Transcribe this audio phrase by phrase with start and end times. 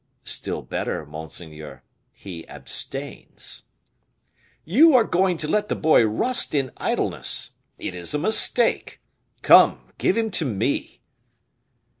[0.25, 3.65] "Still better, monseigneur, he abstains."
[4.65, 8.99] "You are going to let the boy rust in idleness; it is a mistake.
[9.43, 11.01] Come, give him to me."